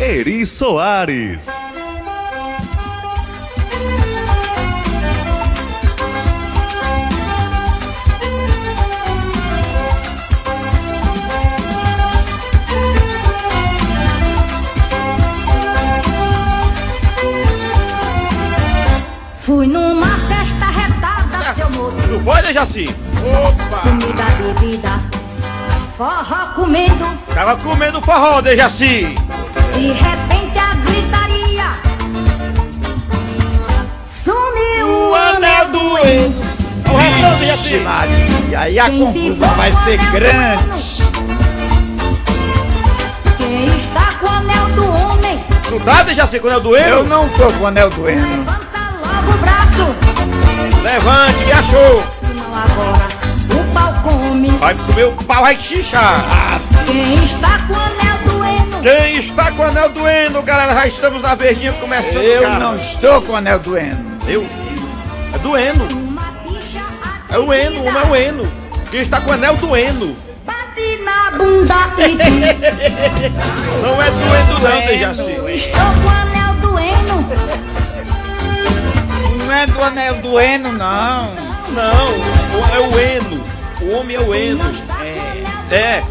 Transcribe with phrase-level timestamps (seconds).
[0.00, 1.46] Eri Soares.
[19.36, 21.96] Fui numa festa retada, seu moço.
[21.96, 22.94] Tu foi, Dejaci?
[23.82, 25.00] Comida, bebida,
[25.96, 27.18] forró comendo.
[27.34, 29.16] Tava comendo forró, Dejaci.
[29.78, 31.70] De repente a gritaria
[34.04, 36.42] sumiu o anel do eno.
[36.92, 37.76] O resto, Dejaci.
[37.78, 41.04] Maria, aí a confusão vai ser grande.
[43.36, 45.38] Quem está com o anel do homem,
[45.68, 48.20] Tu tá, Dejaci, com o anel do Eu não tô com o anel doendo.
[48.26, 49.96] levanta logo o braço.
[50.82, 52.02] Levante, me achou.
[52.34, 53.08] Não agora,
[53.54, 54.48] o pau come.
[54.58, 56.24] Vai comer o pau, vai xixar.
[56.84, 58.17] Quem está com o anel
[58.82, 60.74] Quem está com o anel do Eno, galera?
[60.74, 62.22] Já estamos na verdinha começando.
[62.22, 62.58] Eu cara.
[62.58, 64.18] não estou com o anel doendo.
[64.26, 64.46] Eu?
[65.34, 65.84] É do Eno.
[65.84, 66.80] uma bicha
[67.30, 68.52] É o Eno, não é o Eno.
[68.90, 70.16] Quem está com o anel do Eno.
[70.46, 73.32] Bate na bunda e diz
[73.82, 75.54] Não é do Eno, não, Dejaci.
[75.54, 77.28] Estou com o anel do eno.
[79.44, 81.34] Não é do anel doendo, não.
[81.68, 82.08] Não,
[82.58, 83.44] o- é o Eno.
[83.82, 84.64] O homem é o Eno.
[85.70, 85.74] É.
[85.74, 86.02] É.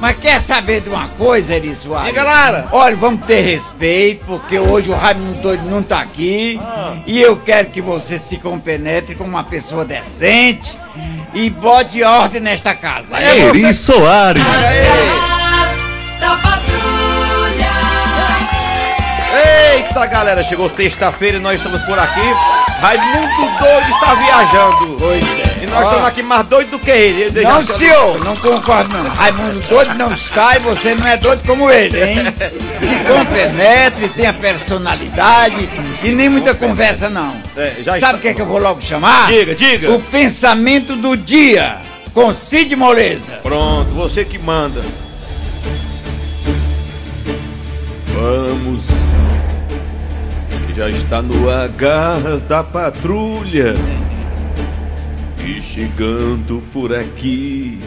[0.00, 2.08] Mas quer saber de uma coisa, Eri Soares?
[2.10, 2.68] Diga, Lara.
[2.70, 6.60] Olha, vamos ter respeito, porque hoje o Raimundo Doido não tá aqui.
[7.06, 10.78] E eu quero que você se compenetre com uma pessoa decente
[11.34, 13.16] e bote ordem nesta casa.
[13.16, 14.44] É Eri você- Soares.
[16.20, 17.68] da patrulha.
[19.74, 22.20] Eita, galera, chegou sexta-feira e nós estamos por aqui.
[22.80, 24.96] Raimundo doido está viajando.
[24.96, 25.47] Pois é.
[25.60, 27.42] E nós estamos aqui mais doido do que ele.
[27.42, 29.10] Não, senhor, não concordo não.
[29.10, 32.16] Raimundo doido não está e você não é doido como ele, hein?
[32.80, 35.68] Se compenetre, tenha personalidade
[36.02, 37.36] e nem muita conversa não.
[37.56, 39.26] É, já Sabe o que, é que eu vou logo chamar?
[39.28, 39.90] Diga, diga.
[39.90, 41.78] O pensamento do dia,
[42.14, 43.40] com Cid Moleza.
[43.42, 44.82] Pronto, você que manda.
[48.14, 48.80] Vamos.
[50.76, 53.74] Já está no ar garras da patrulha.
[55.48, 57.78] E chegando por aqui,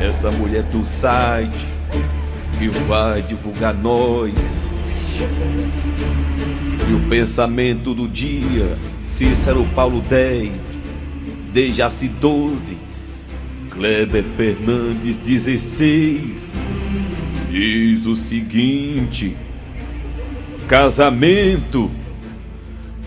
[0.00, 1.64] essa mulher do site
[2.58, 4.34] que vai divulgar nós.
[6.90, 10.50] E o pensamento do dia, Cícero Paulo 10,
[11.52, 12.78] Dejaci 12,
[13.70, 16.52] Kleber Fernandes 16
[17.48, 19.36] diz o seguinte:
[20.66, 21.88] casamento,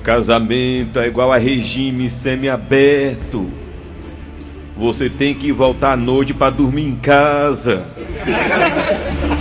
[0.07, 3.51] casamento é igual a regime semiaberto.
[4.77, 7.83] Você tem que voltar à noite para dormir em casa.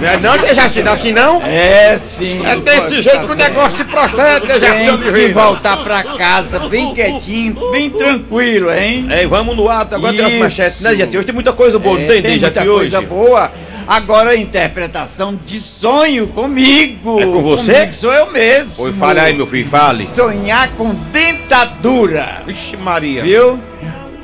[0.00, 1.42] Não é não, Dejaci, é assim não?
[1.42, 2.44] É sim.
[2.44, 5.34] É desse jeito que o negócio se procede, Dejaci Tem que Oliveira.
[5.34, 9.06] voltar pra casa bem quietinho, bem tranquilo, hein?
[9.10, 10.84] É, vamos no ato, agora tem Isso.
[10.84, 11.16] né, Dejaci?
[11.16, 12.90] Hoje tem muita coisa boa, não É, tem, tem Dejaci, muita hoje?
[12.90, 13.50] coisa boa.
[13.86, 17.20] Agora a interpretação de sonho comigo.
[17.20, 17.72] É com você?
[17.74, 18.84] Comigo sou eu mesmo.
[18.84, 20.04] Oi, fale aí, meu filho, fale.
[20.04, 22.42] Sonhar com dentadura.
[22.46, 23.22] Vixe Maria.
[23.22, 23.60] Viu?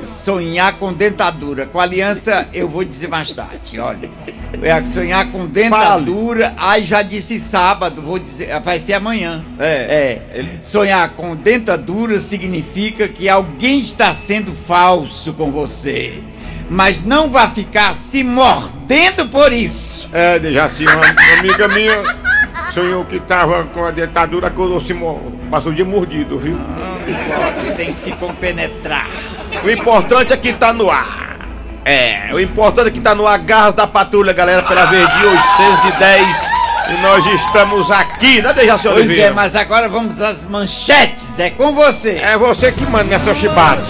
[0.02, 1.66] Sonhar com dentadura.
[1.66, 3.78] Com aliança, eu vou dizer mais tarde.
[3.78, 4.08] Olha.
[4.62, 6.54] É sonhar com dentadura.
[6.56, 8.58] Ai, já disse sábado, vou dizer.
[8.60, 9.44] Vai ser amanhã.
[9.58, 10.20] É.
[10.32, 10.44] É.
[10.62, 16.22] Sonhar com dentadura significa que alguém está sendo falso com você.
[16.72, 20.08] Mas não vá ficar se mordendo por isso.
[20.12, 22.00] É, Dejaci, uma, uma amiga minha
[22.72, 24.94] sonhou que tava com a dentadura quando se
[25.50, 26.54] passou de mordido, viu?
[26.56, 29.08] Não pode, tem que se compenetrar.
[29.64, 31.38] O importante é que tá no ar.
[31.84, 36.36] É, o importante é que tá no ar Garras da Patrulha, galera, pela Verdi 810.
[36.90, 39.22] E nós estamos aqui, né, Dejaci Pois Oliveira?
[39.24, 41.40] é, mas agora vamos às manchetes.
[41.40, 42.20] É com você.
[42.22, 43.82] É você que manda nessa chibata.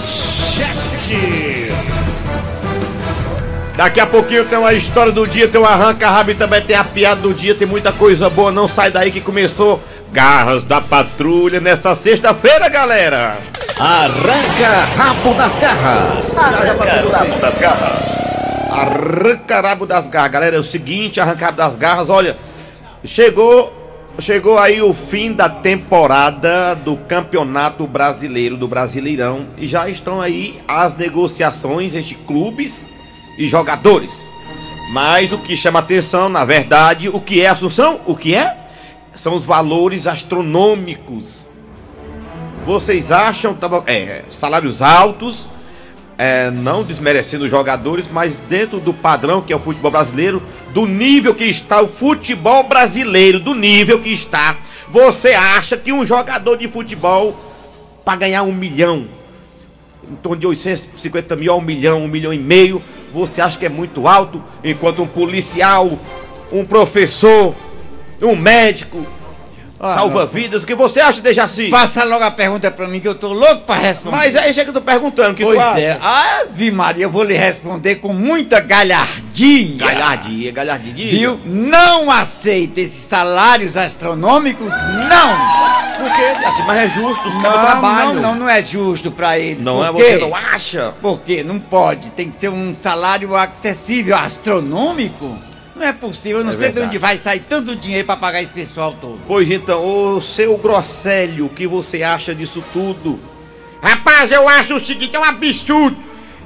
[3.75, 6.83] Daqui a pouquinho tem uma história do dia, tem um arranca-rabo e também tem a
[6.83, 8.51] piada do dia, tem muita coisa boa.
[8.51, 9.81] Não sai daí que começou
[10.11, 13.37] Garras da Patrulha nessa sexta-feira, galera.
[13.79, 16.35] Arranca rabo das garras.
[17.39, 18.19] das garras.
[18.69, 20.31] Arranca rabo das garras.
[20.31, 22.37] Galera, é o seguinte, arranca rabo das garras, olha,
[23.05, 23.79] chegou
[24.19, 30.59] chegou aí o fim da temporada do Campeonato Brasileiro do Brasileirão e já estão aí
[30.67, 32.85] as negociações entre clubes
[33.37, 34.27] e jogadores.
[34.91, 38.01] Mas o que chama atenção, na verdade, o que é Assunção?
[38.05, 38.57] O que é?
[39.15, 41.49] São os valores astronômicos.
[42.65, 45.47] Vocês acham tava, é, salários altos,
[46.17, 50.43] é, não desmerecendo os jogadores, mas dentro do padrão que é o futebol brasileiro,
[50.73, 54.57] do nível que está o futebol brasileiro, do nível que está,
[54.89, 57.35] você acha que um jogador de futebol,
[58.03, 59.07] para ganhar um milhão,
[60.03, 63.65] em torno de 850 mil a um milhão, um milhão e meio, você acha que
[63.65, 65.91] é muito alto, enquanto um policial,
[66.51, 67.55] um professor,
[68.21, 69.05] um médico,
[69.83, 71.71] Ah, salva vidas, o que você acha, Dejaci?
[71.71, 74.15] Faça logo a pergunta pra mim que eu tô louco pra responder.
[74.15, 75.97] Mas é isso que eu tô perguntando, que Pois é.
[75.99, 79.77] Ave Maria, eu vou lhe responder com muita galhardia.
[79.77, 81.09] Galhardia, galhardia.
[81.09, 81.39] Viu?
[81.43, 85.61] Não aceito esses salários astronômicos, não!
[85.97, 86.33] Por quê?
[86.37, 86.63] Dejaci?
[86.67, 88.13] Mas é justo, os caras Não, trabalham.
[88.13, 89.65] não, não, não é justo pra eles.
[89.65, 90.93] Não é, você não acha?
[91.01, 91.43] Por quê?
[91.43, 92.11] Não pode.
[92.11, 95.37] Tem que ser um salário acessível, astronômico.
[95.81, 96.37] Não é possível.
[96.39, 96.87] Eu não É sei de verdade.
[96.89, 99.19] onde vai sair tanto dinheiro pra pagar esse pessoal todo.
[99.27, 103.19] Pois então, ô seu Grosselho, o que você acha disso tudo?
[103.81, 105.97] Rapaz, eu acho o seguinte, é um absurdo.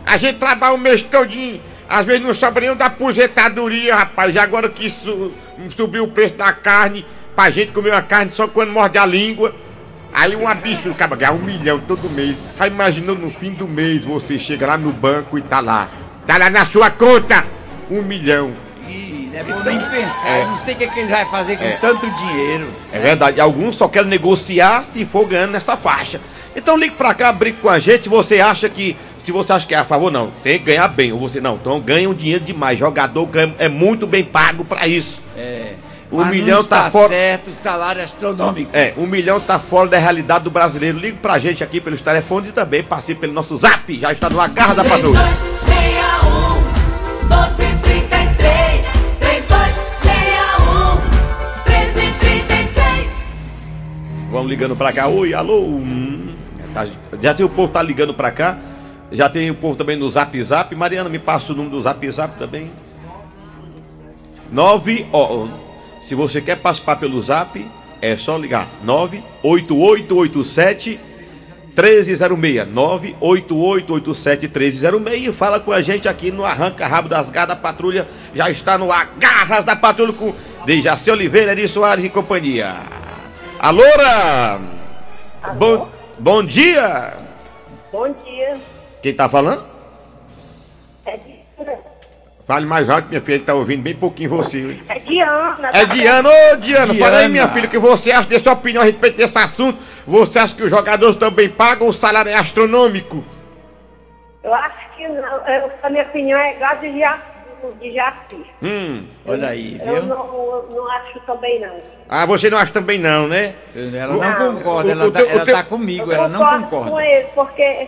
[0.05, 1.59] A gente trabalha o mês todinho,
[1.89, 4.33] às vezes não sobra nenhum da aposentadoria, rapaz.
[4.33, 5.33] E agora que su-
[5.75, 7.05] subiu o preço da carne,
[7.35, 9.53] pra gente comer uma carne só quando morde a língua.
[10.13, 12.37] Aí um absurdo, acaba ganhar um milhão todo mês.
[12.57, 15.89] Aí imaginou no fim do mês você chega lá no banco e tá lá.
[16.25, 17.43] Tá lá na sua conta,
[17.91, 18.53] um milhão.
[19.35, 20.39] É bom nem pensar.
[20.39, 22.67] Eu não sei o que, é que ele vai fazer com tanto dinheiro.
[22.93, 26.21] É verdade, alguns só querem negociar se for ganhando nessa faixa.
[26.55, 28.95] Então ligue pra cá, brigue com a gente você acha que.
[29.25, 30.31] Se você acha que é a favor, não.
[30.43, 31.11] Tem que ganhar bem.
[31.11, 31.55] Ou você não.
[31.55, 32.77] Então ganha um dinheiro demais.
[32.79, 35.19] Jogador ganha- é muito bem pago pra isso.
[35.35, 35.73] É.
[36.11, 38.69] Um Mas milhão tá está fora- certo, salário astronômico.
[38.71, 40.97] É, um milhão tá fora da realidade do brasileiro.
[40.99, 43.99] Ligue pra gente aqui pelos telefones e também participe pelo nosso zap.
[43.99, 45.19] Já está no Agarra da Patrulha.
[54.35, 55.07] Vamos ligando pra cá.
[55.07, 55.79] Oi, alô.
[56.73, 56.85] Tá-
[57.21, 58.57] já tem o povo tá ligando pra cá.
[59.09, 60.75] Já tem o povo também no Zap Zap.
[60.75, 62.69] Mariana, me passa o número do Zap Zap também.
[64.51, 65.47] 9, ó,
[66.01, 67.65] se você quer participar pelo Zap,
[68.01, 70.99] é só ligar 98887
[71.69, 77.61] 1306 98887 1306 e fala com a gente aqui no Arranca Rabo das Garras da
[77.61, 78.05] Patrulha.
[78.33, 80.33] Já está no Agarras da Patrulha com
[80.65, 82.94] Dejaci Oliveira, Eri Soares e companhia.
[83.69, 84.59] Alora!
[85.55, 85.89] Bom,
[86.19, 87.15] bom dia!
[87.91, 88.57] Bom dia.
[89.01, 89.65] Quem tá falando?
[91.03, 91.39] É, Di-
[92.45, 94.59] Fale mais alto, minha filha, ele tá ouvindo bem pouquinho você.
[94.59, 94.83] hein?
[94.87, 95.71] é Diana.
[95.73, 97.29] É Diana, ô Diana, fala aí Diana.
[97.29, 99.79] minha filha, o que você acha dessa opinião a respeito desse assunto?
[100.05, 103.23] Você acha que os jogadores também pagam, o salário é astronômico?
[104.43, 105.47] Eu acho que não.
[105.47, 106.91] Eu, a minha opinião é igual de,
[107.73, 108.45] de Jaci.
[108.61, 109.05] Hum.
[109.25, 110.03] Olha aí, Eu viu?
[110.05, 111.75] não, eu não acho também não.
[112.09, 113.55] Ah, você não acha também não, né?
[113.75, 114.55] Ela não Não.
[114.55, 116.91] concorda, O- ela, o tá, teu- o ela tá comigo, Eu ela não concorda.
[116.91, 117.87] com ele, porque.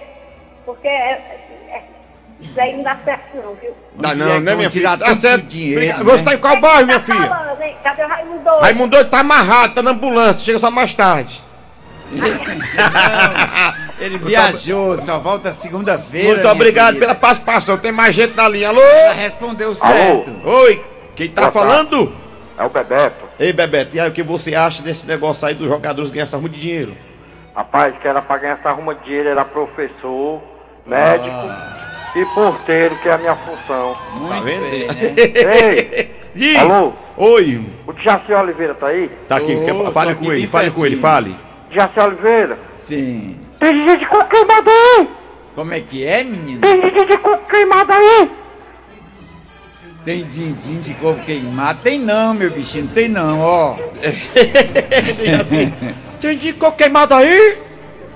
[0.66, 1.12] Porque é,
[1.72, 1.84] é-
[2.42, 3.74] isso aí não dá certo não, viu?
[3.96, 4.98] Dá não, é que né, vão minha filha?
[4.98, 5.46] tirar Tá certo.
[5.46, 6.04] dinheiro, né?
[6.04, 7.28] Você tá em qual bairro, minha Tá filha?
[7.30, 7.76] falando, hein?
[7.84, 8.50] Cadê o Raimundo?
[8.60, 11.42] Raimundo tá amarrado, tá na ambulância, chega só mais tarde.
[14.00, 16.36] Ele viajou, só volta segunda-feira.
[16.36, 17.06] Muito obrigado querida.
[17.08, 18.70] pela participação, tem mais gente na linha.
[18.70, 18.82] Alô?
[18.82, 20.32] Ela respondeu certo.
[20.46, 20.84] Oi,
[21.16, 21.70] quem tá Boa tarde.
[21.70, 22.16] falando?
[22.60, 23.26] É o Bebeto.
[23.40, 26.38] Ei, Bebeto, e aí o que você acha desse negócio aí dos jogadores ganhar essa
[26.38, 26.96] muito dinheiro?
[27.56, 30.42] Rapaz, que era pra ganhar essa arruma de dinheiro, era professor,
[30.86, 31.50] médico
[32.16, 33.96] e porteiro, que é a minha função.
[34.14, 34.62] Muito Tá vendo?
[34.70, 35.14] bem, né?
[35.16, 36.58] Ei, Diz.
[36.60, 36.94] Alô?
[37.18, 39.10] Oi, o Jaci Oliveira tá aí?
[39.28, 41.36] tá aqui, tô fale com ele, fale com ele, fale.
[41.72, 42.60] Jaci Oliveira?
[42.76, 43.40] Sim.
[43.60, 45.08] Tem gente com queimada aí!
[45.56, 46.62] Como é que é, menino?
[46.62, 48.30] Tem gente com queimada aí!
[50.06, 51.80] Tem din-din de corpo queimado?
[51.84, 53.76] Tem não, meu bichinho, tem não, ó.
[56.18, 57.58] Tem de coco queimado aí?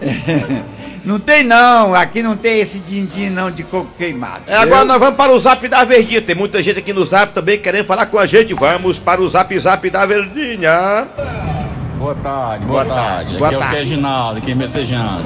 [1.04, 4.44] Não tem não, aqui não tem esse din-din não de coco queimado.
[4.46, 6.22] É, agora nós vamos para o Zap da Verdinha.
[6.22, 8.54] Tem muita gente aqui no Zap também querendo falar com a gente.
[8.54, 11.08] Vamos para o Zap Zap da Verdinha.
[12.01, 13.38] Boa tarde, Boa boa, tarde, tarde.
[13.38, 15.24] boa Aqui é o Reginaldo, aqui em Messejano.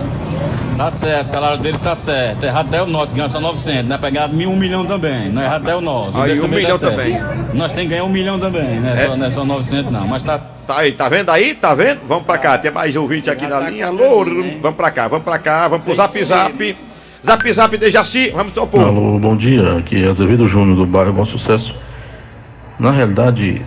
[0.76, 2.44] Tá certo, o salário deles tá certo.
[2.44, 3.98] É errado até o nosso, ganha só 900, né?
[3.98, 5.30] Pegar mil, um milhão também.
[5.30, 6.20] Não é errado até o nosso.
[6.20, 6.98] Aí, um também milhão tá certo.
[6.98, 7.18] também.
[7.54, 8.94] Nós tem que ganhar um milhão também, né?
[8.98, 9.08] É.
[9.08, 10.38] Só, não é só 900 não, mas tá...
[10.38, 11.56] Tá aí, tá vendo aí?
[11.56, 12.02] Tá vendo?
[12.06, 13.88] Vamos pra cá, tem mais ouvinte aqui na tá linha.
[13.88, 14.58] Alô, né?
[14.62, 16.78] vamos pra cá, vamos pra cá, vamos pro É Zap Zap.
[17.26, 18.86] Zap Zap de Jaci, vamos ao povo.
[18.86, 19.78] Alô, bom dia.
[19.78, 21.74] Aqui é Azevedo Júnior do bairro Bom Sucesso.
[22.78, 23.62] Na realidade,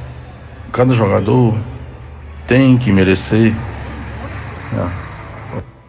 [0.71, 1.55] cada jogador
[2.49, 3.55] tem que merecer.
[4.73, 5.08] Ah,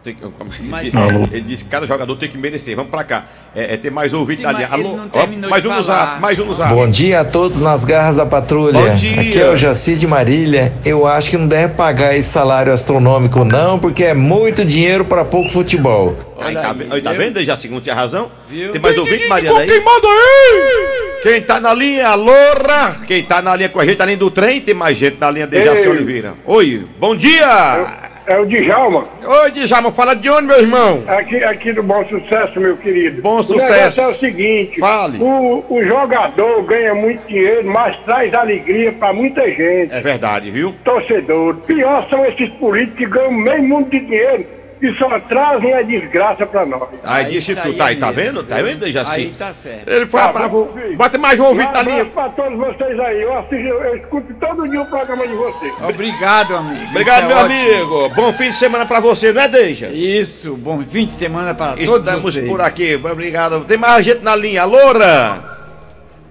[0.02, 1.24] Tem que- como ele, Mas- disse, Alô?
[1.30, 2.74] ele disse que cada jogador tem que merecer.
[2.74, 3.26] Vamos pra cá.
[3.54, 4.96] É, é, tem mais Sim, mas ele Alô?
[4.96, 6.72] não Ó, mais um zap, mais um zap.
[6.72, 8.72] Bom dia a todos nas garras da patrulha.
[8.80, 9.20] Bom dia.
[9.20, 10.72] Aqui é o Jaci de Marília.
[10.86, 15.22] Eu acho que não deve pagar esse salário astronômico, não, porque é muito dinheiro para
[15.22, 16.16] pouco futebol.
[16.40, 16.94] Aí, Olha tá, aí, vendo?
[16.94, 17.44] Aí, tá vendo?
[17.44, 18.30] Já segundo tinha razão.
[18.48, 18.72] Viu?
[18.72, 19.68] Tem mais ouvinte, Maria, daí?
[19.68, 21.20] Quem manda aí?
[21.22, 22.96] Quem tá na linha, Loura?
[23.06, 25.30] Quem tá na linha com a gente, na linha do trem, tem mais gente na
[25.30, 25.88] linha de Jaci Ei.
[25.88, 26.32] Oliveira.
[26.46, 28.08] Oi, bom dia!
[28.30, 31.02] É o Djalma, Oi, Djalma, fala de onde, meu irmão?
[31.08, 33.20] aqui, aqui do Bom Sucesso, meu querido.
[33.22, 33.72] Bom O sucesso.
[33.72, 35.18] negócio é o seguinte: Fale.
[35.18, 39.92] O, o jogador ganha muito dinheiro, mas traz alegria pra muita gente.
[39.92, 40.72] É verdade, viu?
[40.84, 41.56] Torcedor.
[41.66, 44.46] Pior são esses políticos que ganham meio mundo de dinheiro
[44.82, 46.88] e só trazem a desgraça pra nós.
[47.04, 48.42] Aí Ah, disse tu, aí tá é aí, tá vendo?
[48.42, 49.10] Tá vendo, Jaci?
[49.12, 49.88] Aí tá certo.
[49.88, 50.48] Ele foi Tá pra...
[50.48, 52.04] Bota mais um ouvinte Um na linha.
[52.06, 53.20] pra todos vocês aí.
[53.22, 55.72] Eu, assisto, eu escuto todo dia o programa de vocês.
[55.82, 56.84] Obrigado, amigo.
[56.90, 57.72] Obrigado, Isso é meu ótimo.
[57.74, 58.08] amigo.
[58.14, 59.88] Bom fim de semana pra você, não é, Deja?
[59.88, 62.48] Isso, bom fim de semana para todos Estamos vocês.
[62.48, 63.64] por aqui, obrigado.
[63.66, 64.64] Tem mais gente na linha.
[64.64, 65.44] Loura!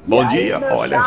[0.08, 1.00] Bom dia, olha.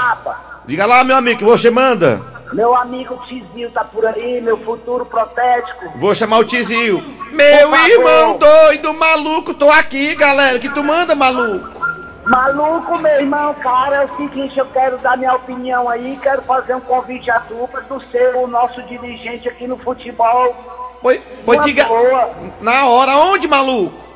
[0.64, 2.22] Diga lá, meu amigo, que você manda.
[2.52, 5.92] Meu amigo Tizio tá por aí, meu futuro protético.
[5.97, 7.02] Vou chamar o Tizio.
[7.32, 10.59] Meu irmão doido, maluco, tô aqui, galera.
[10.59, 11.80] Que tu manda, maluco?
[12.25, 16.75] Maluco, meu irmão, cara, é o seguinte, eu quero dar minha opinião aí, quero fazer
[16.75, 20.54] um convite a tu pra tu ser o nosso dirigente aqui no futebol.
[21.00, 21.85] Foi, foi diga.
[21.85, 22.30] boa.
[22.61, 24.12] Na hora, onde, maluco?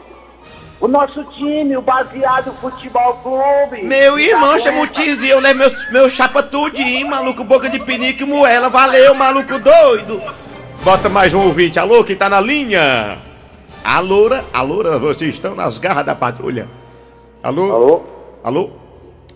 [0.78, 3.83] O nosso time, o Baseado Futebol Clube.
[3.83, 4.87] Meu irmão, chama o?
[4.87, 8.68] Tizio, eu levo meu, meu chapa tudinho, maluco, boca de pinico e moela.
[8.68, 10.21] Valeu, maluco doido.
[10.83, 11.78] Bota mais um ouvinte.
[11.78, 13.18] Alô, quem tá na linha?
[13.83, 16.68] A Loura, a Loura, vocês estão nas garras da patrulha.
[17.42, 17.73] Alô?
[17.73, 18.04] Alô?
[18.45, 18.71] Alô?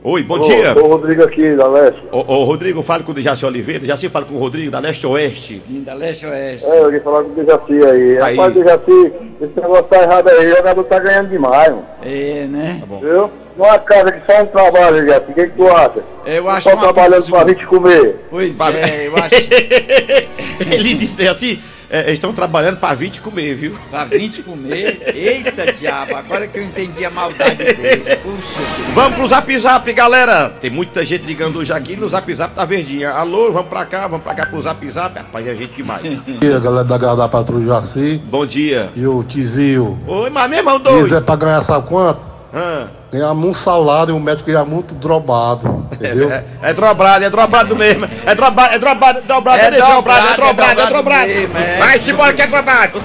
[0.02, 0.73] Oi, bom Ô, dia.
[0.78, 2.00] Ô, Rodrigo aqui, da Leste.
[2.11, 3.85] Ô, ô, Rodrigo, falo com o Jaci Oliveira.
[3.85, 5.57] Jaci fala com o Rodrigo da Leste Oeste.
[5.57, 6.66] Sim, da Leste Oeste.
[6.71, 8.19] É, eu ia falar com o Dejaci aí.
[8.23, 8.37] Aí.
[8.37, 10.52] Rapaz, Dejaci, esse negócio tá errado aí.
[10.52, 11.85] O jogador tá ganhando demais, mano.
[12.02, 12.83] É, né?
[13.02, 13.30] Viu?
[13.59, 15.30] Numa casa que só um trabalho, Dejaci.
[15.33, 16.02] O que, que tu acha?
[16.25, 17.45] Eu acho Só um trabalhando absurdo.
[17.45, 18.16] pra gente comer.
[18.30, 19.35] Pois Pra- é, eu acho
[20.73, 23.76] Ele disse assim: é, eles estão trabalhando pra 20 comer, viu?
[23.90, 25.02] pra 20 comer.
[25.12, 28.16] Eita diabo, agora que eu entendi a maldade dele.
[28.23, 28.61] Puxa.
[28.94, 30.50] Vamos pro zap zap, galera.
[30.50, 33.11] Tem muita gente ligando hoje aqui no zap zap tá verdinha.
[33.11, 35.18] Alô, vamos pra cá, vamos pra cá pro zap zap.
[35.18, 36.02] Rapaz, é gente demais.
[36.02, 38.23] Bom dia, galera da Garra da Patrulha Jaci.
[38.25, 38.92] Bom dia.
[38.94, 39.99] E o Tizio.
[40.06, 41.02] Oi, mas meu irmão doido.
[41.02, 42.29] Quiser pra ganhar sabe quanto?
[42.52, 45.87] Ah, Ganhar muito salário e o médico ganhar muito drobado.
[45.92, 46.30] Entendeu?
[46.33, 48.09] é, é dobrado, é dobrado mesmo.
[48.26, 51.30] É dobrado, é dobrado, É é dobrado, é dobrado, dobrado, é é dobrado.
[51.30, 51.78] é.
[51.78, 53.00] Vai-se embora que é dobrado.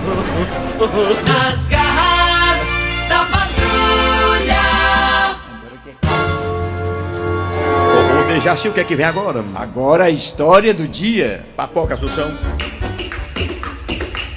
[1.28, 2.68] Nas garras
[3.10, 4.62] da patrulha.
[7.94, 9.44] Ô, ô, Dejaci, o que é que vem agora?
[9.56, 11.46] Agora a história do dia.
[11.56, 12.32] Papoca, Assunção.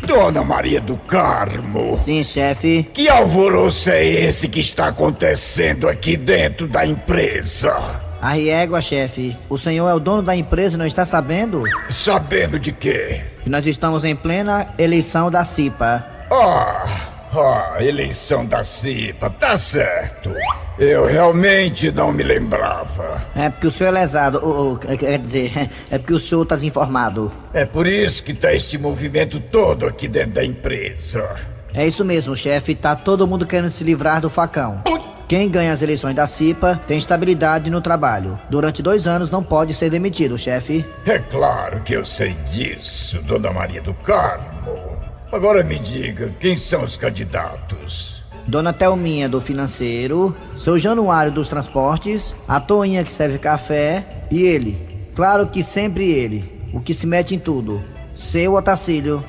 [0.09, 2.83] Dona Maria do Carmo, Sim, chefe.
[2.95, 7.77] que alvoroço é esse que está acontecendo aqui dentro da empresa?
[8.19, 9.37] A régua, chefe.
[9.51, 11.63] O senhor é o dono da empresa e não está sabendo?
[11.91, 13.21] Sabendo de quê?
[13.45, 16.05] Que nós estamos em plena eleição da CIPA.
[16.31, 16.87] Ah,
[17.35, 20.33] ah, eleição da CIPA, tá certo.
[20.79, 23.21] Eu realmente não me lembrava.
[23.35, 24.41] É porque o senhor é lesado.
[24.43, 27.33] ou- ou, quer dizer, é porque o senhor está desinformado.
[27.53, 31.37] É por isso que tá este movimento todo aqui dentro da empresa.
[31.75, 32.75] É isso mesmo, chefe.
[32.75, 34.83] Tá todo mundo querendo se livrar do facão.
[35.27, 38.39] Quem ganha as eleições da CIPA tem estabilidade no trabalho.
[38.49, 40.87] Durante dois anos não pode ser demitido, chefe.
[41.05, 44.98] É claro que eu sei disso, Dona Maria do Carmo.
[45.31, 48.25] Agora me diga, quem são os candidatos?
[48.47, 54.79] Dona Thelminha do financeiro, seu Januário dos transportes, a Toinha que serve café e ele.
[55.15, 57.83] Claro que sempre ele, o que se mete em tudo.
[58.17, 59.23] Seu Otacílio.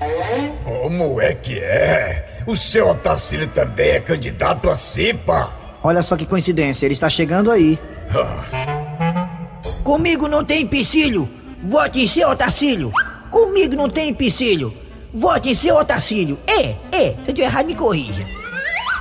[0.63, 2.43] Como é que é?
[2.47, 5.53] O seu Otacílio também é candidato a CIPA?
[5.83, 7.77] Olha só que coincidência, ele está chegando aí.
[9.83, 11.27] Comigo não tem empecilho.
[11.61, 12.89] Vote em seu Otacílio.
[13.29, 14.73] Comigo não tem empecilho.
[15.13, 16.37] Vote em seu Otacílio.
[16.45, 17.15] É, é.
[17.23, 18.27] Se eu errado, me corrija.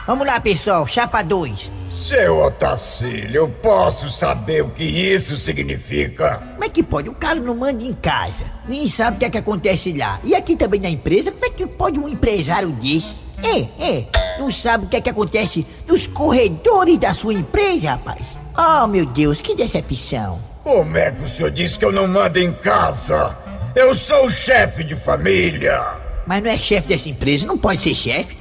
[0.06, 0.86] Vamos lá, pessoal.
[0.86, 1.72] Chapa 2.
[1.88, 6.38] Seu Otacílio, eu posso saber o que isso significa?
[6.52, 7.10] Como é que pode?
[7.10, 8.44] O cara não manda em casa.
[8.66, 10.18] Nem sabe o que é que acontece lá.
[10.24, 13.14] E aqui também na empresa, como é que pode um empresário desse?
[13.42, 14.06] É, é.
[14.38, 18.22] Não sabe o que é que acontece nos corredores da sua empresa, rapaz.
[18.56, 20.40] Oh, meu Deus, que decepção.
[20.62, 23.36] Como é que o senhor disse que eu não mando em casa?
[23.78, 25.80] Eu sou o chefe de família.
[26.26, 28.36] Mas não é chefe dessa empresa, não pode ser chefe.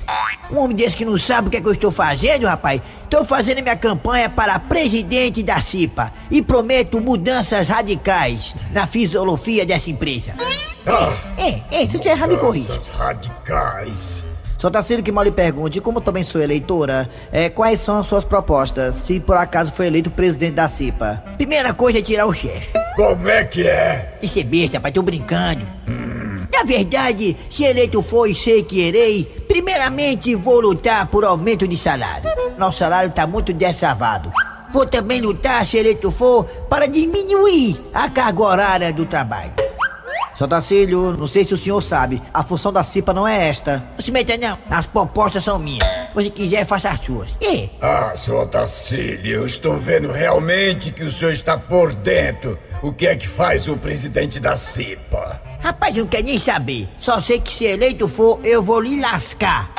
[0.49, 2.81] Um homem desse que não sabe o que é que eu estou fazendo, rapaz.
[3.03, 9.91] Estou fazendo minha campanha para presidente da CIPA e prometo mudanças radicais na fisiologia dessa
[9.91, 10.33] empresa.
[10.87, 12.73] Ah, É, é, se eu estiver errado, me corrija.
[12.73, 14.23] mudanças radicais.
[14.57, 18.23] Só Tarcílio que mal lhe pergunte, como também sou eleitora, é, quais são as suas
[18.23, 21.23] propostas, se por acaso for eleito presidente da CIPA?
[21.37, 22.86] Primeira coisa é tirar o chefe.
[22.97, 24.17] Como é que é?
[24.23, 25.67] Isso é besta, pai, tô brincando.
[26.51, 31.77] Na verdade, se eleito for e sei que irei, primeiramente vou lutar por aumento de
[31.77, 32.27] salário.
[32.57, 34.31] Nosso salário tá muito desavado.
[34.73, 39.66] Vou também lutar, se eleito for, para diminuir a carga horária do trabalho.
[40.37, 43.83] Seu Tacílio, não sei se o senhor sabe, a função da CIPA não é esta.
[43.95, 45.83] Não se meta não, as propostas são minhas.
[45.83, 47.35] Se você quiser, faça as suas.
[47.41, 47.71] E?
[47.81, 52.59] Ah, seu Otacílio, eu estou vendo realmente que o senhor está por dentro.
[52.83, 55.41] O que é que faz o presidente da CIPA?
[55.59, 56.87] Rapaz, eu não quero nem saber.
[56.99, 59.73] Só sei que se eleito for, eu vou lhe lascar.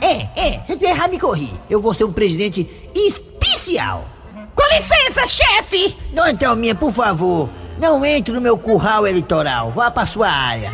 [0.00, 1.52] É, é, se tu errar, me corri.
[1.68, 4.08] Eu vou ser um presidente especial.
[4.54, 5.98] Com licença, chefe!
[6.14, 7.50] Não, Thelminha, por favor.
[7.78, 9.70] Não entre no meu curral eleitoral.
[9.72, 10.72] Vá pra sua área.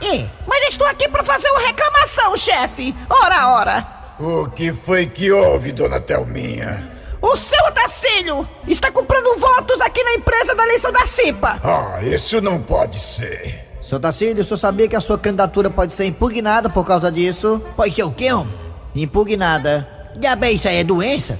[0.00, 2.94] É, Mas estou aqui para fazer uma reclamação, chefe.
[3.10, 3.86] Ora, ora.
[4.20, 6.90] O que foi que houve, dona Thelminha?
[7.20, 11.60] O seu Otacílio está comprando votos aqui na empresa da eleição da CIPA.
[11.64, 13.66] Ah, isso não pode ser.
[13.82, 17.60] Seu Tacílio, o senhor sabia que a sua candidatura pode ser impugnada por causa disso?
[17.74, 18.52] Pode ser o quê, homem?
[18.94, 19.88] Impugnada.
[20.20, 21.38] Já bem, isso aí é doença?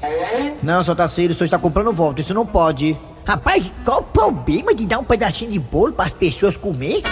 [0.63, 2.97] Não, seu Tacílio, o senhor está comprando voto, isso não pode.
[3.29, 7.03] Rapaz, qual o problema de dar um pedacinho de bolo para as pessoas comer?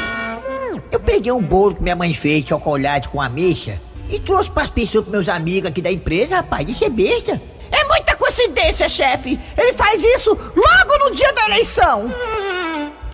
[0.90, 4.70] Eu peguei um bolo que minha mãe fez, chocolate com ameixa, e trouxe para as
[4.70, 7.38] pessoas, pros meus amigos aqui da empresa, rapaz, isso é besta.
[7.70, 9.38] É muita coincidência, chefe.
[9.58, 12.11] Ele faz isso logo no dia da eleição.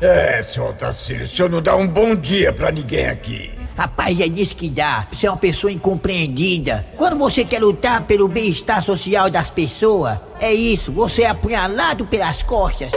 [0.01, 3.52] É, seu Otacílio, o senhor não dá um bom dia pra ninguém aqui.
[3.77, 5.07] Rapaz, é disso que dá.
[5.13, 6.87] Você é uma pessoa incompreendida.
[6.97, 12.43] Quando você quer lutar pelo bem-estar social das pessoas, é isso, você é apunhalado pelas
[12.43, 12.93] costas.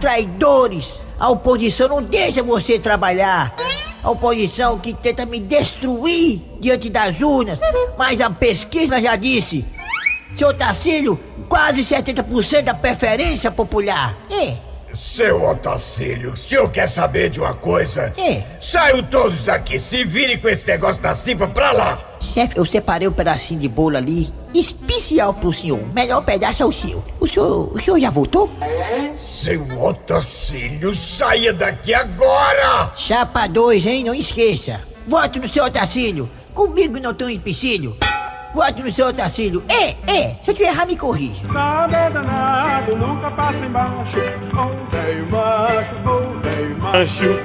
[0.00, 0.86] Traidores!
[1.18, 3.54] A oposição não deixa você trabalhar.
[4.02, 7.58] A oposição que tenta me destruir diante das urnas.
[7.96, 9.64] Mas a pesquisa já disse.
[10.36, 11.18] Seu Tacílio,
[11.48, 14.18] quase 70% da preferência popular.
[14.30, 14.56] É.
[14.94, 18.12] Seu Otacílio, o senhor quer saber de uma coisa?
[18.16, 18.44] É.
[18.60, 21.98] Saiam todos daqui, se virem com esse negócio da CIPA pra lá.
[22.20, 25.80] Chefe, eu separei um pedacinho de bolo ali, especial pro senhor.
[25.80, 27.04] O melhor pedaço é o seu.
[27.18, 28.48] O senhor, o senhor já voltou?
[29.16, 32.92] Seu Otacílio, saia daqui agora!
[32.96, 34.04] Chapa 2, hein?
[34.04, 34.82] Não esqueça.
[35.06, 36.30] Vote no seu Otacílio.
[36.54, 37.96] Comigo não tem um empecilho.
[38.54, 39.64] No seu Otacílio.
[39.68, 40.36] É, é.
[40.44, 41.42] Se eu te errar, me corrija.
[41.48, 44.18] Nada danado, nunca passa embaixo.
[45.30, 45.94] Macho,
[46.80, 47.38] macho.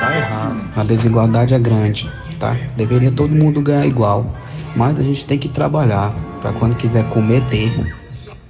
[0.00, 0.70] Tá errado.
[0.76, 2.56] A desigualdade é grande, tá?
[2.76, 4.26] Deveria todo mundo ganhar igual.
[4.74, 7.72] Mas a gente tem que trabalhar pra quando quiser comer ter.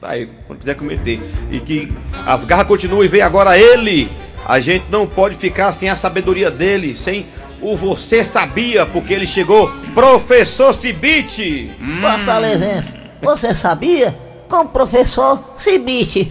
[0.00, 1.20] Tá aí, quando quiser cometer.
[1.50, 1.92] E que
[2.26, 4.11] as garras continuem, vem agora ele.
[4.46, 7.26] A gente não pode ficar sem a sabedoria dele, sem
[7.61, 11.70] o você sabia, porque ele chegou, professor Cibite.
[12.00, 14.16] Fortalezense, você sabia?
[14.48, 16.30] Com o professor Cibite.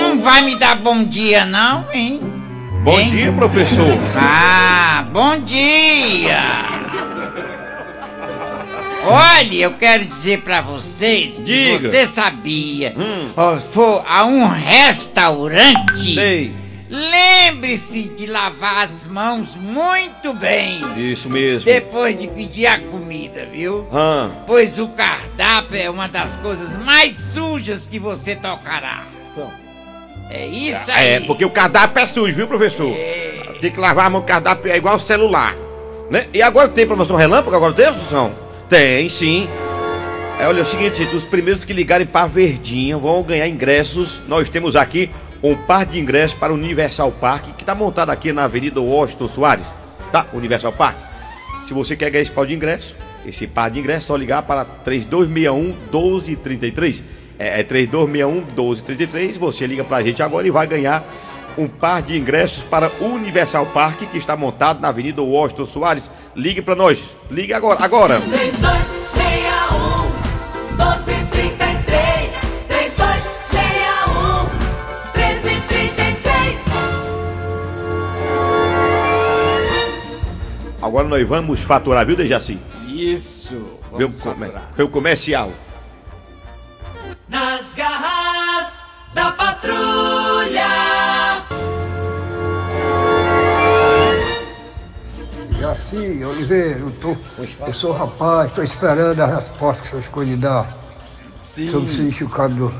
[0.00, 2.20] Não vai me dar bom dia, não, hein?
[2.82, 3.08] Bom Hein?
[3.10, 3.96] dia, professor.
[4.14, 6.38] Ah, bom dia!
[9.06, 11.78] Olha, eu quero dizer pra vocês que Diga.
[11.90, 12.94] você sabia,
[13.36, 16.54] ó, for a um restaurante, Sei.
[16.94, 21.70] Lembre-se de lavar as mãos muito bem Isso mesmo.
[21.70, 23.86] depois de pedir a comida, viu?
[23.92, 24.30] Hã?
[24.46, 29.04] Pois o cardápio é uma das coisas mais sujas que você tocará.
[30.30, 31.08] É isso aí.
[31.08, 32.92] É, porque o cardápio é sujo, viu, professor?
[33.60, 35.54] Tem que lavar a mão, o cardápio é igual o celular.
[36.10, 36.26] Né?
[36.32, 37.54] E agora tem promoção relâmpago?
[37.54, 38.34] Agora tem, Assunção?
[38.68, 39.48] Tem, sim.
[40.40, 44.20] É, olha, é o seguinte, os primeiros que ligarem para Verdinha vão ganhar ingressos.
[44.26, 45.08] Nós temos aqui
[45.44, 49.28] um par de ingressos para o Universal Park, que está montado aqui na Avenida Washington
[49.28, 49.66] Soares,
[50.10, 50.26] tá?
[50.32, 50.96] Universal Park.
[51.68, 54.42] Se você quer ganhar esse par de ingressos, esse par de ingressos, é só ligar
[54.44, 57.02] para 3261 1233.
[57.38, 59.36] É, é 3261 1233.
[59.36, 61.06] Você liga pra gente agora e vai ganhar
[61.58, 66.10] um par de ingressos para o Universal Park, que está montado na Avenida Washington Soares.
[66.34, 67.04] Ligue para nós.
[67.30, 68.18] Ligue agora, agora.
[68.18, 69.03] 3261
[80.94, 82.56] Agora nós vamos faturar, viu, Dejaci?
[82.86, 83.80] Isso.
[83.96, 84.52] Viu como é?
[84.76, 85.52] Foi o comercial.
[87.28, 90.68] Nas garras da patrulha
[95.58, 97.16] Jaci, Oliveira, eu, tô,
[97.66, 100.78] eu sou rapaz, estou esperando a resposta que vocês escolhem dar
[101.32, 101.66] Sim.
[101.66, 102.74] sobre o significado do,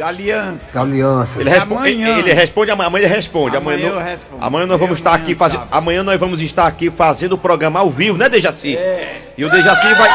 [0.00, 0.80] Aliança.
[0.80, 1.40] Aliança.
[1.40, 2.18] Ele, respo- Amanhã.
[2.18, 3.56] ele responde amanhã, amanhã ele responde.
[3.56, 4.44] Amanhã Amanhã, eu não- respondo.
[4.44, 5.68] amanhã nós vamos estar amanhã aqui fazendo.
[5.70, 8.76] Amanhã nós vamos estar aqui fazendo o programa ao vivo, né, Dejaci?
[8.76, 9.32] É.
[9.36, 10.10] E o Dejaci vai.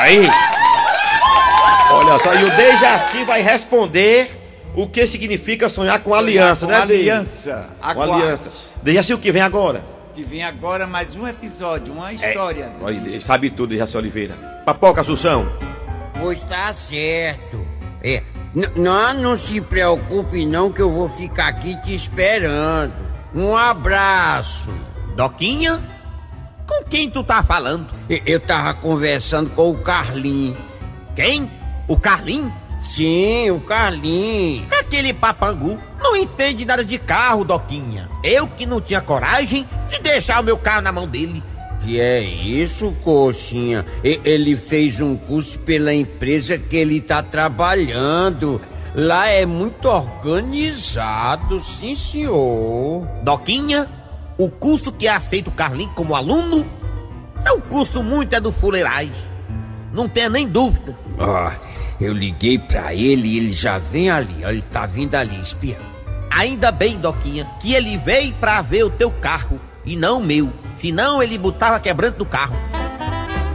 [0.00, 0.28] Aí!
[1.90, 4.40] Olha só, e o Dejaci vai responder
[4.74, 6.92] o que significa sonhar com Sonhar aliança, com né, Dejaci?
[7.00, 7.66] aliança.
[7.94, 8.50] Com aliança.
[8.82, 9.82] Dejaci, o que vem agora?
[10.14, 12.14] Que vem agora mais um episódio, uma É.
[12.14, 12.70] história.
[12.80, 14.34] Olha, ele sabe tudo, Dejaci Oliveira.
[14.64, 15.46] Papoca, Assunção.
[16.20, 17.64] Pois tá certo.
[18.02, 18.22] É,
[18.76, 22.92] não, não se preocupe não que eu vou ficar aqui te esperando.
[23.34, 24.72] Um abraço.
[25.14, 25.82] Doquinha?
[26.66, 27.86] Com quem tu tá falando?
[28.08, 30.56] E- Eu tava conversando com o Carlinho.
[31.14, 31.50] Quem?
[31.86, 32.52] O Carlinho?
[32.78, 34.66] Sim, o Carlinho.
[34.80, 38.08] Aquele papangu não entende nada de carro, Doquinha.
[38.22, 41.42] Eu que não tinha coragem de deixar o meu carro na mão dele.
[41.86, 43.86] Que é isso, coxinha?
[44.02, 48.60] E- Ele fez um curso pela empresa que ele tá trabalhando.
[48.92, 53.06] Lá é muito organizado, sim, senhor.
[53.22, 53.86] Doquinha,
[54.36, 56.66] o curso que aceita o Carlinho como aluno
[57.44, 59.12] é um curso muito é do fuleirais.
[59.92, 60.96] Não tenha nem dúvida.
[61.18, 61.52] Ó,
[62.00, 64.42] eu liguei pra ele e ele já vem ali.
[64.42, 65.78] Ele tá vindo ali, espia.
[66.30, 70.52] Ainda bem, Doquinha, que ele veio pra ver o teu carro e não o meu.
[70.76, 72.54] Senão ele botava quebrando do carro.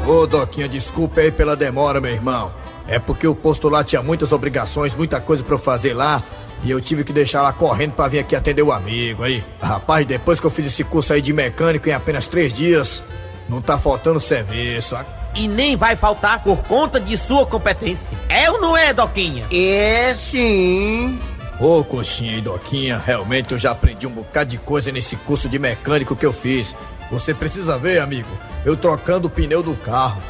[0.08, 2.52] Ô, Doquinha, desculpa aí pela demora, meu irmão.
[2.88, 6.24] É porque o posto lá tinha muitas obrigações, muita coisa pra eu fazer lá.
[6.63, 9.44] E eu tive que deixar lá correndo pra vir aqui atender o amigo aí.
[9.62, 13.04] Rapaz, depois que eu fiz esse curso aí de mecânico em apenas três dias,
[13.50, 14.96] não tá faltando serviço.
[15.36, 18.17] E nem vai faltar por conta de sua competência.
[18.28, 19.46] É ou não é, Doquinha?
[19.52, 21.20] É sim.
[21.62, 25.60] Ô, Coxinha e Doquinha, realmente eu já aprendi um bocado de coisa nesse curso de
[25.60, 26.76] mecânico que eu fiz.
[27.12, 28.28] Você precisa ver, amigo,
[28.65, 30.24] eu trocando o pneu do carro.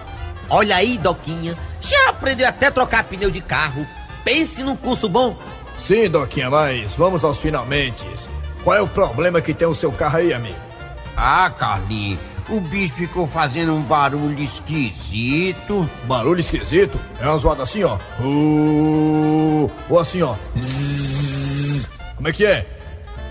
[0.49, 3.87] Olha aí, Doquinha, já aprendeu até trocar pneu de carro.
[4.25, 5.37] Pense num curso bom.
[5.77, 8.03] Sim, Doquinha, mas vamos aos finalmente.
[8.61, 10.59] Qual é o problema que tem o seu carro aí, amigo?
[11.15, 15.89] Ah, Carlinhos, o bicho ficou fazendo um barulho esquisito.
[16.03, 16.99] Barulho esquisito?
[17.21, 17.97] É uma zoada assim, ó.
[18.19, 20.35] Uh, ou assim, ó.
[20.57, 20.80] Zzz.
[22.21, 22.67] Como é que é?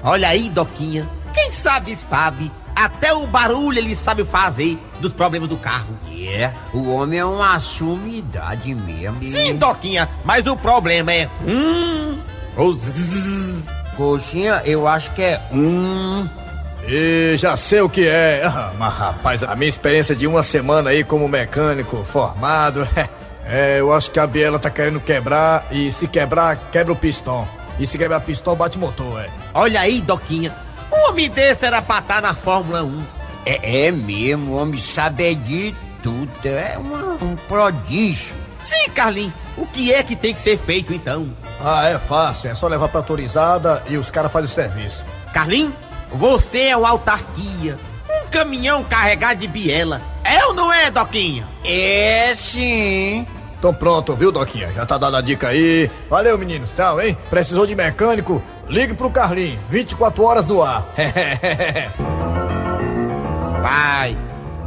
[0.03, 2.51] Olha aí, Doquinha, quem sabe, sabe.
[2.75, 5.97] Até o barulho ele sabe fazer dos problemas do carro.
[6.13, 9.23] É, o homem é uma sumidade mesmo.
[9.23, 11.31] Sim, Doquinha, mas o problema é.
[11.47, 12.19] Hum.
[12.57, 13.69] Ou zzz.
[13.97, 16.29] Coxinha, eu acho que é um.
[16.83, 18.43] E já sei o que é.
[18.45, 22.89] Ah, mas rapaz, a minha experiência de uma semana aí como mecânico formado,
[23.47, 27.60] é, eu acho que a biela tá querendo quebrar e se quebrar, quebra o pistão.
[27.81, 29.31] E se quebrar pistão, bate motor, é.
[29.55, 30.55] Olha aí, Doquinha,
[30.93, 33.03] um homem desse era pra estar na Fórmula 1.
[33.47, 36.31] É, é mesmo, o homem sabe é de tudo.
[36.45, 38.37] É uma- um prodígio.
[38.61, 41.35] Sim, Carlinhos, o que é que tem que ser feito então?
[41.65, 45.03] Ah, é fácil, é só levar pra autorizada e os caras fazem o serviço.
[45.33, 45.73] Carlinhos,
[46.13, 47.79] você é o autarquia.
[48.11, 50.03] Um caminhão carregado de biela.
[50.23, 51.49] É ou não é, Doquinha?
[51.65, 53.27] É sim.
[53.61, 54.73] Então pronto, viu, Doquinha?
[54.73, 55.91] Já tá dada a dica aí.
[56.09, 56.71] Valeu, meninos.
[56.75, 57.15] Tchau, hein?
[57.29, 58.43] Precisou de mecânico?
[58.67, 59.61] Ligue pro Carlinho.
[59.69, 60.87] 24 horas no ar.
[63.61, 64.17] Vai,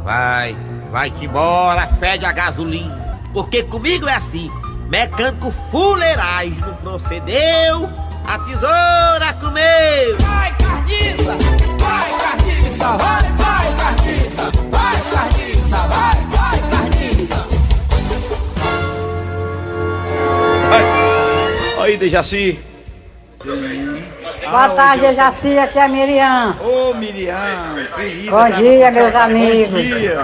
[0.04, 0.56] vai,
[0.92, 3.18] vai-te embora, fede a gasolina.
[3.32, 4.48] Porque comigo é assim,
[4.88, 7.90] mecânico fuleiragem não procedeu,
[8.24, 10.16] a tesoura comeu.
[10.20, 11.36] Vai, carniça!
[11.80, 12.96] Vai, carniça!
[12.96, 13.32] Vai!
[13.32, 14.63] Vai, carniça!
[21.84, 22.58] Aí, Dejaci.
[23.30, 24.02] Sim.
[24.42, 26.56] Boa tarde, Jaci, aqui é a Miriam.
[26.62, 28.30] Ô, Miriam, querida.
[28.30, 29.68] Bom tá dia, meus amigos.
[29.68, 30.18] Bom dia.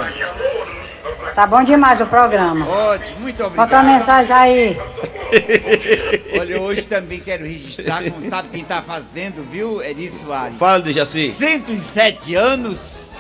[1.35, 2.67] Tá bom demais o programa.
[2.67, 3.85] Ótimo, muito Bota uma obrigado.
[3.85, 4.81] mensagem aí.
[6.41, 10.57] Olha, hoje também quero registrar, como sabe quem tá fazendo, viu, Eri Soares?
[10.57, 11.31] Fala, Dejaci.
[11.31, 13.13] 107 anos.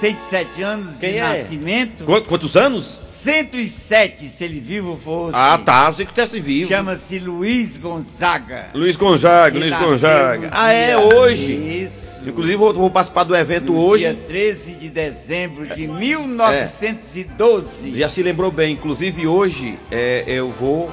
[0.00, 1.22] 107 anos Quem de é?
[1.22, 2.04] nascimento.
[2.04, 3.00] Quantos, quantos anos?
[3.02, 5.36] 107, se ele vivo fosse.
[5.36, 5.90] Ah, tá.
[5.90, 6.68] Você que tivesse vivo.
[6.68, 8.66] Chama-se Luiz Gonzaga.
[8.74, 10.50] Luiz Gonzaga, Luiz nasceu Gonzaga.
[10.52, 11.52] Ah, é hoje.
[11.54, 12.28] Isso.
[12.28, 14.04] Inclusive, vou, vou participar do evento No hoje.
[14.04, 17.94] Dia 13 de dezembro de 1912.
[17.98, 18.74] Já se lembrou bem.
[18.74, 20.90] Inclusive, hoje é, eu vou.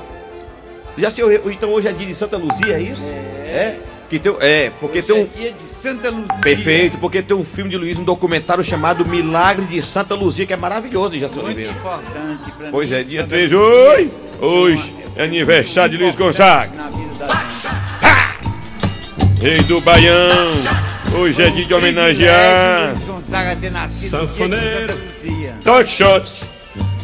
[0.98, 3.04] Já se, eu- então hoje é dia de Santa Luzia, é isso?
[3.04, 3.76] É.
[4.10, 5.22] Que tem, é, porque Hoje tem um.
[5.24, 6.42] é dia de Santa Luzia.
[6.44, 10.54] Perfeito, porque tem um filme de Luiz, um documentário chamado Milagre de Santa Luzia, que
[10.54, 11.72] é maravilhoso, já Muito Oliveira.
[11.72, 13.56] importante pra Pois mim, é, dia Santa 13.
[13.56, 13.90] Luzia.
[13.90, 14.12] Oi!
[14.40, 16.72] Hoje é aniversário de Luiz Gonzaga.
[19.42, 20.52] Rei do Baião.
[21.20, 22.90] Hoje é dia de homenagear.
[22.94, 24.94] Luiz Gonzaga ter nascido no dia de Sanfoneiro.
[24.94, 25.56] Santa Luzia.
[25.64, 26.32] Toque shot.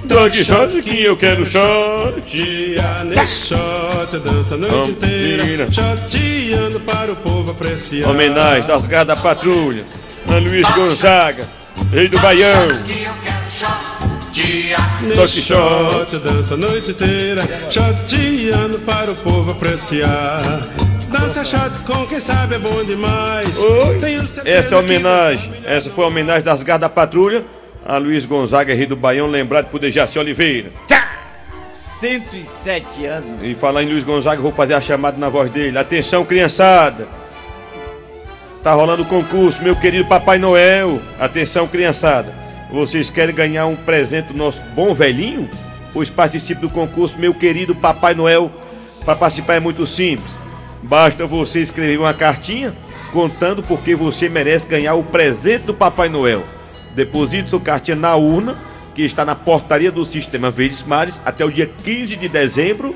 [0.09, 2.35] Toque short que eu quero short.
[3.05, 3.53] Nesse
[4.19, 5.67] dança a noite inteira.
[5.71, 8.09] Shotando para o povo apreciar.
[8.09, 9.85] Homenagem das garras da patrulha.
[10.27, 11.47] A Luiz Gonzaga,
[11.91, 12.67] rei do Baião.
[15.03, 17.43] Nesse shot, dança a noite inteira.
[17.69, 20.41] Shotando para o povo apreciar.
[21.11, 23.55] Dança shot com quem sabe é bom demais.
[24.43, 25.51] Essa é homenagem.
[25.63, 27.43] Essa foi a homenagem das garras da patrulha.
[27.89, 30.71] A Luiz Gonzaga, rei do Baião, lembrado por Dejaci Oliveira.
[31.73, 33.39] 107 anos.
[33.41, 35.75] E falar em Luiz Gonzaga, vou fazer a chamada na voz dele.
[35.75, 37.07] Atenção, criançada.
[38.61, 41.01] Tá rolando o concurso, meu querido Papai Noel.
[41.19, 42.31] Atenção, criançada.
[42.71, 45.49] Vocês querem ganhar um presente do nosso bom velhinho?
[45.91, 48.51] Pois participe do concurso, meu querido Papai Noel.
[49.03, 50.29] Para participar é muito simples.
[50.83, 52.71] Basta você escrever uma cartinha
[53.11, 56.58] contando porque você merece ganhar o presente do Papai Noel.
[56.99, 58.57] Deposite sua cartinha na urna,
[58.93, 62.93] que está na portaria do Sistema Verdes Mares, até o dia 15 de dezembro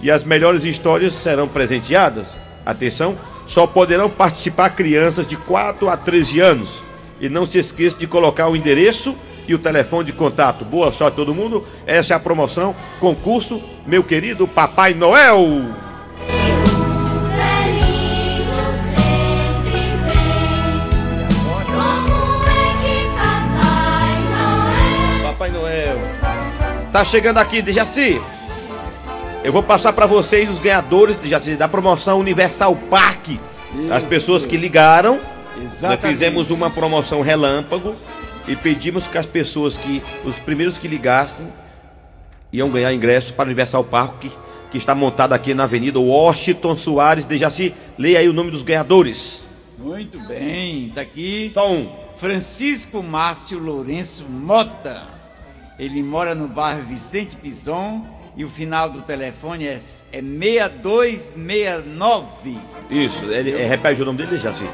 [0.00, 2.38] e as melhores histórias serão presenteadas.
[2.64, 6.82] Atenção, só poderão participar crianças de 4 a 13 anos.
[7.20, 9.14] E não se esqueça de colocar o endereço
[9.46, 10.64] e o telefone de contato.
[10.64, 11.66] Boa sorte a todo mundo.
[11.86, 15.87] Essa é a promoção, concurso, meu querido Papai Noel.
[26.98, 28.20] Tá chegando aqui, Dejaci.
[29.44, 33.38] Eu vou passar pra vocês os ganhadores Dejaci, da promoção Universal Park.
[33.88, 35.20] As pessoas que ligaram.
[35.56, 36.08] Nós Exatamente.
[36.08, 37.94] fizemos uma promoção relâmpago
[38.48, 40.02] e pedimos que as pessoas que.
[40.24, 41.46] Os primeiros que ligassem
[42.52, 44.32] iam ganhar ingressos para o Universal Park, que,
[44.72, 47.24] que está montado aqui na Avenida Washington Soares.
[47.24, 49.48] Dejaci, leia aí o nome dos ganhadores.
[49.78, 51.52] Muito bem, tá aqui.
[51.54, 51.92] Só um.
[52.16, 55.17] Francisco Márcio Lourenço Mota.
[55.78, 58.04] Ele mora no bairro Vicente Pison
[58.36, 59.78] e o final do telefone é,
[60.12, 62.58] é 6269.
[62.90, 64.68] Isso, ele, é, repete o nome dele, Dejaci.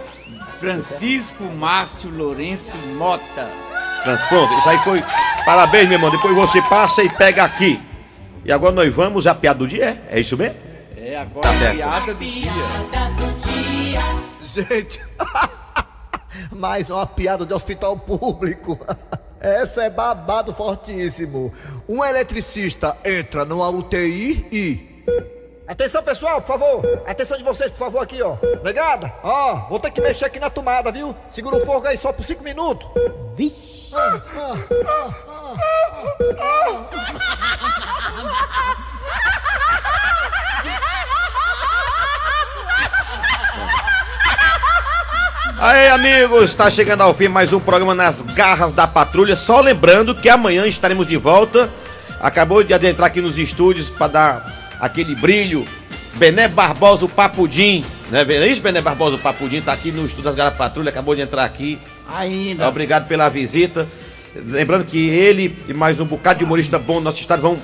[0.59, 3.51] Francisco Márcio Lourenço Mota.
[4.29, 5.03] Pronto, isso aí foi.
[5.45, 6.11] Parabéns, meu irmão.
[6.11, 7.81] Depois você passa e pega aqui.
[8.45, 10.19] E agora nós vamos a piada do dia, é?
[10.19, 10.57] É isso mesmo?
[10.97, 12.51] É agora Tá a piada do dia.
[14.43, 15.01] Gente,
[16.53, 18.79] mais uma piada de hospital público.
[19.45, 21.53] Essa é babado fortíssimo.
[21.87, 25.05] Um eletricista entra numa UTI e.
[25.67, 27.03] Atenção, pessoal, por favor.
[27.07, 28.39] Atenção de vocês, por favor, aqui, ó.
[28.63, 29.13] Negada?
[29.23, 31.15] Ó, vou ter que mexer aqui na tomada, viu?
[31.31, 32.89] Segura o fogo aí só por cinco minutos.
[33.37, 33.93] Vixe.
[45.59, 49.37] Aí, amigos, está chegando ao fim mais um programa nas garras da patrulha.
[49.37, 51.71] Só lembrando que amanhã estaremos de volta.
[52.21, 55.65] Acabou de adentrar aqui nos estúdios para dar aquele brilho.
[56.15, 57.85] Bené Barbosa, o Papudim.
[58.11, 58.25] Né?
[58.29, 59.61] É isso, Bené Barbosa, o Papudim?
[59.61, 61.79] Tá aqui no estúdio das garras da patrulha, acabou de entrar aqui.
[62.09, 62.69] Ainda.
[62.69, 63.87] Obrigado pela visita.
[64.35, 67.59] Lembrando que ele e mais um bocado de humorista bom do nosso estado vão.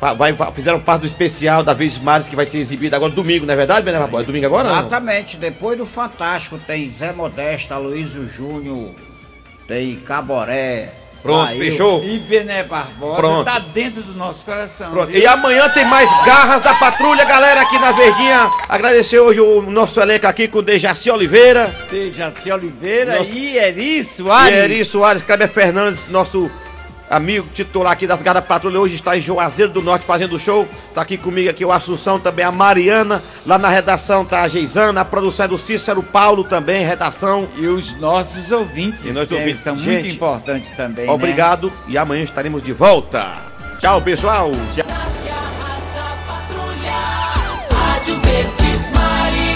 [0.00, 3.52] Vai, fizeram parte do especial da Vez Mares que vai ser exibido agora domingo, não
[3.52, 4.24] é verdade, Bené Barbosa?
[4.26, 4.68] Domingo agora?
[4.68, 4.72] não?
[4.78, 8.90] Exatamente, depois do Fantástico tem Zé Modesto, Aloysio Júnior,
[9.66, 10.92] tem Caboré.
[11.20, 11.58] Pronto, Lael.
[11.58, 12.04] fechou?
[12.04, 13.44] E Bené Barbosa Pronto.
[13.44, 14.92] tá dentro do nosso coração.
[14.92, 15.08] Pronto.
[15.10, 15.20] viu?
[15.20, 18.48] E amanhã tem mais garras da patrulha, galera, aqui na Verdinha.
[18.68, 21.76] Agradecer hoje o nosso elenco aqui com o Dejaci Oliveira.
[21.90, 24.56] Dejaci Oliveira Nosso- e Eri E Soares.
[24.58, 26.48] Eri Soares, Kleber Fernandes, nosso
[27.10, 30.66] amigo titular aqui das Garras da Patrulha, hoje está em Juazeiro do Norte fazendo show.
[30.94, 33.22] Tá aqui comigo aqui o Assunção, também a Mariana.
[33.46, 37.48] Lá na redação tá a Geisana, a produção é do Cícero Paulo também, redação.
[37.56, 39.62] E os nossos ouvintes, E nós que ouvintes.
[39.62, 41.06] são Gente, muito importantes também.
[41.06, 41.12] né?
[41.12, 43.34] Obrigado e amanhã estaremos de volta.
[43.80, 44.50] Tchau, pessoal.
[47.70, 49.47] Rádio Verdes Maria.